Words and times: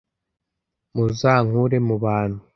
muzankure 0.95 1.77
mu 1.87 1.95
bantu!" 2.03 2.37